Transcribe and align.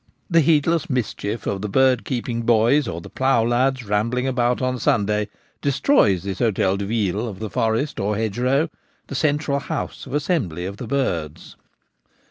The 0.31 0.41
heedless 0.41 0.89
mischief 0.89 1.45
of 1.45 1.61
the 1.61 1.69
bird 1.69 2.05
keeping 2.05 2.41
boys, 2.41 2.87
or 2.87 3.01
the 3.01 3.09
ploughlads 3.11 3.85
rambling 3.87 4.25
about 4.25 4.59
on 4.59 4.79
Sunday, 4.79 5.27
destroys 5.61 6.23
this 6.23 6.39
H6tel 6.39 6.79
de 6.79 6.85
Ville 6.87 7.27
of 7.27 7.37
the 7.37 7.51
forest 7.51 7.99
or 7.99 8.17
hedgerow, 8.17 8.71
the 9.05 9.13
central 9.13 9.59
house 9.59 10.07
of 10.07 10.13
assem 10.13 10.49
bly 10.49 10.61
of 10.63 10.77
the 10.77 10.87
birds. 10.87 11.55